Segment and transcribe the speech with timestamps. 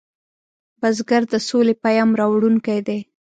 [0.81, 2.99] بزګر د سولې پیام راوړونکی دی